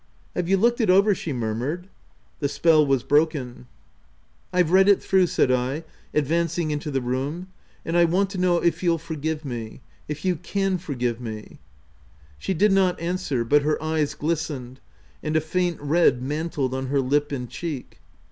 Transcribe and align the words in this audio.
u 0.35 0.39
Have 0.39 0.49
you 0.49 0.57
looked 0.57 0.81
it 0.81 0.89
over?" 0.89 1.13
she 1.13 1.31
murmured. 1.31 1.87
The 2.39 2.49
spell 2.49 2.83
was 2.83 3.03
broken. 3.03 3.67
138 4.49 4.51
THE 4.51 4.51
TENANT" 4.51 4.67
I've 4.67 4.73
read 4.73 4.89
it 4.89 5.03
through," 5.03 5.27
said 5.27 5.51
I, 5.51 5.83
advancing 6.11 6.71
into 6.71 6.89
the 6.89 7.03
room, 7.03 7.49
—"and 7.85 7.95
I 7.95 8.05
want 8.05 8.31
to 8.31 8.39
know 8.39 8.57
if 8.57 8.81
you'll 8.81 8.97
for 8.97 9.13
give 9.13 9.45
me— 9.45 9.79
if 10.07 10.25
you 10.25 10.37
can 10.37 10.79
forgive 10.79 11.21
me?" 11.21 11.59
She 12.39 12.55
did 12.55 12.71
not 12.71 12.99
answer, 12.99 13.45
but 13.45 13.61
her 13.61 13.79
eyes 13.79 14.15
glistened, 14.15 14.79
and 15.21 15.35
a 15.35 15.39
faint 15.39 15.79
red 15.79 16.19
mantled 16.19 16.73
on 16.73 16.87
her 16.87 16.99
lip 16.99 17.31
and 17.31 17.47
cheek. 17.47 17.99